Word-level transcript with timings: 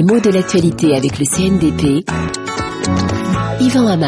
Les 0.00 0.06
mots 0.06 0.18
de 0.18 0.30
l'actualité 0.30 0.94
avec 0.96 1.18
le 1.18 1.26
CNDP. 1.26 2.08
Yvan. 3.60 3.98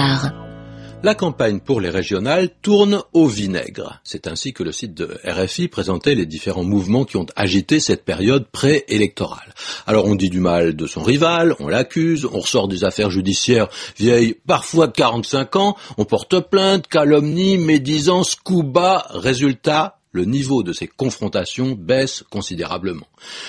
La 1.02 1.14
campagne 1.14 1.60
pour 1.60 1.82
les 1.82 1.90
régionales 1.90 2.48
tourne 2.62 3.02
au 3.12 3.26
vinaigre. 3.26 4.00
C'est 4.02 4.26
ainsi 4.26 4.54
que 4.54 4.62
le 4.62 4.72
site 4.72 4.94
de 4.94 5.18
RFI 5.22 5.68
présentait 5.68 6.14
les 6.14 6.24
différents 6.24 6.64
mouvements 6.64 7.04
qui 7.04 7.18
ont 7.18 7.26
agité 7.36 7.78
cette 7.78 8.06
période 8.06 8.46
préélectorale. 8.46 9.52
Alors 9.86 10.06
on 10.06 10.14
dit 10.14 10.30
du 10.30 10.40
mal 10.40 10.74
de 10.74 10.86
son 10.86 11.02
rival, 11.02 11.54
on 11.60 11.68
l'accuse, 11.68 12.24
on 12.24 12.40
ressort 12.40 12.68
des 12.68 12.84
affaires 12.84 13.10
judiciaires 13.10 13.68
vieilles 13.98 14.34
parfois 14.46 14.86
de 14.86 14.92
45 14.92 15.56
ans, 15.56 15.76
on 15.98 16.06
porte 16.06 16.40
plainte, 16.48 16.86
calomnie, 16.86 17.58
médisance, 17.58 18.34
coup 18.34 18.62
bas, 18.62 19.08
résultat, 19.10 19.98
le 20.12 20.24
niveau 20.24 20.62
de 20.62 20.72
ces 20.72 20.86
confrontations 20.86 21.72
baisse 21.72 22.22
considérablement. 22.30 23.06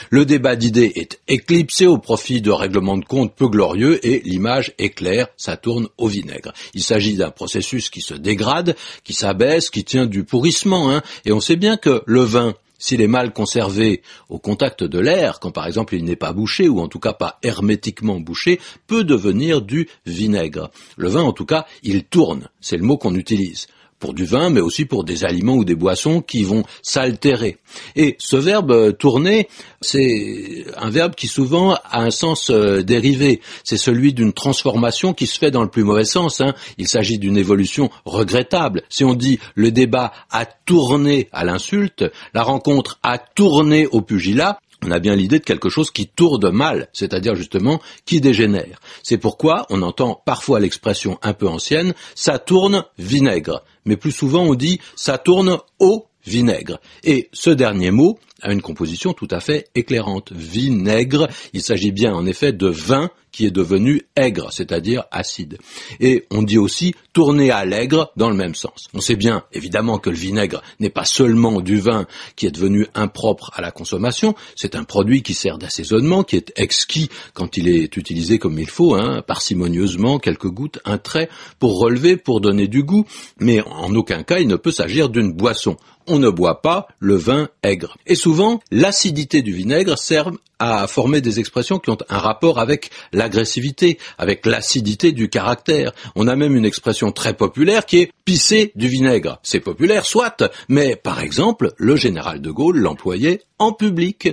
Le 0.09 0.25
débat 0.25 0.55
d'idées 0.55 0.93
est 0.95 1.19
éclipsé 1.27 1.85
au 1.87 1.97
profit 1.97 2.41
de 2.41 2.51
règlements 2.51 2.97
de 2.97 3.05
compte 3.05 3.35
peu 3.35 3.47
glorieux 3.47 4.05
et 4.05 4.21
l'image 4.25 4.73
est 4.79 4.89
claire, 4.89 5.27
ça 5.37 5.57
tourne 5.57 5.87
au 5.97 6.07
vinaigre. 6.07 6.53
Il 6.73 6.83
s'agit 6.83 7.15
d'un 7.15 7.31
processus 7.31 7.89
qui 7.89 8.01
se 8.01 8.13
dégrade, 8.13 8.75
qui 9.03 9.13
s'abaisse, 9.13 9.69
qui 9.69 9.83
tient 9.83 10.05
du 10.05 10.23
pourrissement, 10.23 10.91
hein, 10.91 11.01
et 11.25 11.31
on 11.31 11.41
sait 11.41 11.57
bien 11.57 11.77
que 11.77 12.01
le 12.05 12.21
vin, 12.21 12.53
s'il 12.77 13.01
est 13.01 13.07
mal 13.07 13.33
conservé 13.33 14.01
au 14.29 14.39
contact 14.39 14.83
de 14.83 14.99
l'air, 14.99 15.39
quand 15.39 15.51
par 15.51 15.67
exemple 15.67 15.95
il 15.95 16.03
n'est 16.03 16.15
pas 16.15 16.33
bouché, 16.33 16.67
ou 16.69 16.79
en 16.79 16.87
tout 16.87 16.99
cas 16.99 17.13
pas 17.13 17.39
hermétiquement 17.43 18.19
bouché, 18.19 18.59
peut 18.87 19.03
devenir 19.03 19.61
du 19.61 19.89
vinaigre. 20.05 20.69
Le 20.97 21.09
vin, 21.09 21.21
en 21.21 21.33
tout 21.33 21.45
cas, 21.45 21.65
il 21.81 22.03
tourne, 22.03 22.49
c'est 22.61 22.77
le 22.77 22.83
mot 22.83 22.97
qu'on 22.97 23.15
utilise 23.15 23.67
pour 24.03 24.13
du 24.13 24.25
vin, 24.25 24.49
mais 24.49 24.59
aussi 24.59 24.83
pour 24.83 25.05
des 25.05 25.23
aliments 25.23 25.55
ou 25.55 25.63
des 25.63 25.75
boissons 25.75 26.19
qui 26.19 26.43
vont 26.43 26.65
s'altérer. 26.81 27.55
Et 27.95 28.17
ce 28.19 28.35
verbe 28.35 28.71
euh, 28.71 28.91
tourner, 28.91 29.47
c'est 29.79 30.65
un 30.75 30.89
verbe 30.89 31.15
qui 31.15 31.27
souvent 31.27 31.75
a 31.75 32.01
un 32.01 32.11
sens 32.11 32.49
euh, 32.49 32.83
dérivé. 32.83 33.39
C'est 33.63 33.77
celui 33.77 34.11
d'une 34.11 34.33
transformation 34.33 35.13
qui 35.13 35.25
se 35.25 35.39
fait 35.39 35.51
dans 35.51 35.63
le 35.63 35.69
plus 35.69 35.85
mauvais 35.85 36.03
sens. 36.03 36.41
Hein. 36.41 36.53
Il 36.77 36.89
s'agit 36.89 37.17
d'une 37.17 37.37
évolution 37.37 37.89
regrettable. 38.03 38.83
Si 38.89 39.05
on 39.05 39.13
dit 39.13 39.39
le 39.55 39.71
débat 39.71 40.11
a 40.29 40.45
tourné 40.45 41.29
à 41.31 41.45
l'insulte, 41.45 42.03
la 42.33 42.43
rencontre 42.43 42.99
a 43.03 43.17
tourné 43.17 43.87
au 43.87 44.01
pugilat, 44.01 44.59
on 44.85 44.91
a 44.91 44.99
bien 44.99 45.15
l'idée 45.15 45.39
de 45.39 45.43
quelque 45.43 45.69
chose 45.69 45.91
qui 45.91 46.07
tourne 46.07 46.49
mal, 46.49 46.89
c'est-à-dire 46.93 47.35
justement 47.35 47.81
qui 48.05 48.21
dégénère. 48.21 48.79
C'est 49.03 49.17
pourquoi 49.17 49.65
on 49.69 49.81
entend 49.81 50.21
parfois 50.25 50.59
l'expression 50.59 51.17
un 51.21 51.33
peu 51.33 51.47
ancienne, 51.47 51.93
ça 52.15 52.39
tourne 52.39 52.83
vinaigre, 52.97 53.63
mais 53.85 53.97
plus 53.97 54.11
souvent 54.11 54.43
on 54.43 54.55
dit 54.55 54.79
ça 54.95 55.17
tourne 55.17 55.57
au 55.79 56.05
vinaigre. 56.25 56.79
Et 57.03 57.29
ce 57.33 57.49
dernier 57.49 57.91
mot 57.91 58.19
a 58.43 58.51
une 58.51 58.61
composition 58.61 59.13
tout 59.13 59.27
à 59.31 59.39
fait 59.39 59.69
éclairante. 59.73 60.31
Vinaigre, 60.31 61.27
il 61.53 61.61
s'agit 61.61 61.91
bien 61.91 62.13
en 62.13 62.25
effet 62.25 62.53
de 62.53 62.67
vin 62.67 63.09
qui 63.33 63.47
est 63.47 63.51
devenu 63.51 64.03
aigre, 64.15 64.53
c'est-à-dire 64.53 65.05
acide. 65.11 65.57
Et 65.99 66.25
on 66.29 66.43
dit 66.43 66.59
aussi 66.59 66.93
tourner 67.13 67.49
à 67.51 67.65
l'aigre 67.65 68.11
dans 68.15 68.29
le 68.29 68.35
même 68.35 68.53
sens. 68.53 68.87
On 68.93 69.01
sait 69.01 69.15
bien, 69.15 69.43
évidemment, 69.51 69.97
que 69.97 70.11
le 70.11 70.15
vinaigre 70.15 70.61
n'est 70.79 70.91
pas 70.91 71.03
seulement 71.03 71.59
du 71.59 71.79
vin 71.79 72.05
qui 72.35 72.45
est 72.45 72.51
devenu 72.51 72.85
impropre 72.93 73.51
à 73.55 73.61
la 73.61 73.71
consommation, 73.71 74.35
c'est 74.55 74.75
un 74.75 74.83
produit 74.83 75.23
qui 75.23 75.33
sert 75.33 75.57
d'assaisonnement, 75.57 76.23
qui 76.23 76.35
est 76.35 76.53
exquis 76.55 77.09
quand 77.33 77.57
il 77.57 77.67
est 77.67 77.97
utilisé 77.97 78.37
comme 78.37 78.59
il 78.59 78.69
faut, 78.69 78.93
hein, 78.93 79.23
parcimonieusement, 79.25 80.19
quelques 80.19 80.49
gouttes, 80.49 80.79
un 80.85 80.99
trait, 80.99 81.29
pour 81.57 81.79
relever, 81.79 82.17
pour 82.17 82.39
donner 82.39 82.67
du 82.67 82.83
goût, 82.83 83.05
mais 83.39 83.61
en 83.61 83.93
aucun 83.95 84.21
cas 84.21 84.37
il 84.39 84.47
ne 84.47 84.55
peut 84.55 84.71
s'agir 84.71 85.09
d'une 85.09 85.33
boisson 85.33 85.75
on 86.07 86.19
ne 86.19 86.29
boit 86.29 86.61
pas 86.61 86.87
le 86.99 87.15
vin 87.15 87.49
aigre. 87.63 87.97
Et 88.05 88.15
souvent, 88.15 88.32
l'acidité 88.71 89.41
du 89.41 89.53
vinaigre 89.53 89.97
sert 89.97 90.31
à 90.59 90.87
former 90.87 91.19
des 91.19 91.39
expressions 91.39 91.79
qui 91.79 91.89
ont 91.89 91.97
un 92.09 92.17
rapport 92.17 92.59
avec 92.59 92.89
l'agressivité, 93.11 93.97
avec 94.17 94.45
l'acidité 94.45 95.11
du 95.11 95.27
caractère. 95.27 95.91
On 96.15 96.27
a 96.27 96.35
même 96.35 96.55
une 96.55 96.65
expression 96.65 97.11
très 97.11 97.33
populaire 97.33 97.85
qui 97.85 97.99
est 97.99 98.11
pisser 98.23 98.71
du 98.75 98.87
vinaigre. 98.87 99.39
C'est 99.43 99.59
populaire, 99.59 100.05
soit, 100.05 100.43
mais 100.69 100.95
par 100.95 101.19
exemple, 101.19 101.73
le 101.77 101.95
général 101.95 102.41
de 102.41 102.49
Gaulle 102.49 102.77
l'employait 102.77 103.41
en 103.59 103.73
public. 103.73 104.29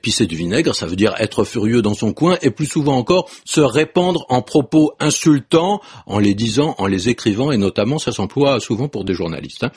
Pisser 0.00 0.26
du 0.26 0.36
vinaigre, 0.36 0.74
ça 0.74 0.86
veut 0.86 0.96
dire 0.96 1.14
être 1.18 1.44
furieux 1.44 1.82
dans 1.82 1.94
son 1.94 2.12
coin 2.12 2.38
et 2.42 2.50
plus 2.50 2.66
souvent 2.66 2.96
encore 2.96 3.28
se 3.44 3.60
répandre 3.60 4.26
en 4.28 4.42
propos 4.42 4.92
insultants 5.00 5.80
en 6.06 6.18
les 6.18 6.34
disant, 6.34 6.76
en 6.78 6.86
les 6.86 7.08
écrivant 7.08 7.50
et 7.50 7.56
notamment 7.56 7.98
ça 7.98 8.12
s'emploie 8.12 8.60
souvent 8.60 8.88
pour 8.88 9.04
des 9.04 9.14
journalistes. 9.14 9.64
Hein. 9.64 9.72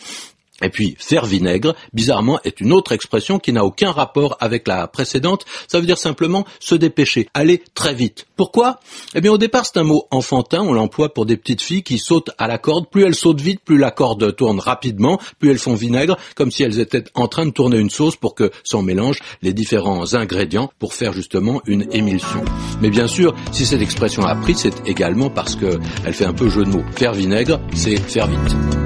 Et 0.63 0.69
puis, 0.69 0.95
faire 1.00 1.25
vinaigre, 1.25 1.75
bizarrement, 1.94 2.40
est 2.44 2.62
une 2.62 2.73
autre 2.73 2.91
expression 2.91 3.38
qui 3.38 3.53
n'a 3.53 3.63
aucun 3.63 3.91
rapport 3.91 4.38
avec 4.40 4.68
la 4.68 4.88
précédente. 4.88 5.45
Ça 5.68 5.79
veut 5.79 5.85
dire 5.85 5.97
simplement 5.97 6.45
se 6.59 6.73
dépêcher, 6.73 7.29
aller 7.34 7.63
très 7.75 7.94
vite. 7.94 8.25
Pourquoi? 8.35 8.79
Eh 9.13 9.22
bien, 9.22 9.31
au 9.31 9.38
départ, 9.38 9.66
c'est 9.66 9.79
un 9.79 9.84
mot 9.84 10.07
enfantin. 10.09 10.62
On 10.62 10.73
l'emploie 10.73 11.13
pour 11.13 11.25
des 11.25 11.38
petites 11.38 11.62
filles 11.62 11.84
qui 11.84 12.00
sautent 12.00 12.31
à 12.38 12.47
la 12.47 12.57
corde. 12.57 12.90
Plus 12.90 13.03
elles 13.03 13.16
sautent 13.16 13.41
vite, 13.41 13.62
plus 13.63 13.78
la 13.78 13.91
corde 13.91 14.35
tourne 14.35 14.59
rapidement, 14.59 15.19
plus 15.40 15.51
elles 15.51 15.59
font 15.59 15.75
vinaigre, 15.75 16.18
comme 16.35 16.51
si 16.51 16.63
elles 16.63 16.79
étaient 16.79 17.03
en 17.13 17.28
train 17.28 17.45
de 17.45 17.51
tourner 17.51 17.78
une 17.78 17.89
sauce 17.89 18.16
pour 18.16 18.34
que 18.34 18.51
s'en 18.63 18.81
mélange 18.81 19.19
les 19.41 19.53
différents 19.53 20.13
ingrédients 20.13 20.72
pour 20.79 20.94
faire 20.94 21.13
justement 21.13 21.62
une 21.66 21.88
émulsion. 21.91 22.44
Mais 22.81 22.89
bien 22.89 23.07
sûr, 23.07 23.35
si 23.51 23.66
cette 23.66 23.81
expression 23.81 24.24
a 24.24 24.35
pris, 24.35 24.56
c'est 24.56 24.88
également 24.88 25.29
parce 25.29 25.56
qu'elle 25.56 26.13
fait 26.13 26.25
un 26.25 26.34
peu 26.34 26.50
jeu 26.50 26.63
de 26.63 26.69
mots. 26.69 26.84
Faire 26.95 27.13
vinaigre, 27.13 27.59
c'est 27.74 27.97
faire 27.97 28.28
vite. 28.28 28.76